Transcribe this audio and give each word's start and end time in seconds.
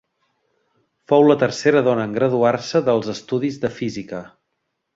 Fou 1.11 1.25
la 1.27 1.35
tercera 1.43 1.83
dona 1.89 2.07
en 2.09 2.15
graduar-se 2.17 2.81
dels 2.89 3.13
estudis 3.17 3.61
de 3.67 3.73
Física. 3.79 4.27